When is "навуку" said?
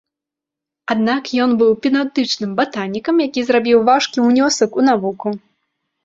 4.89-5.35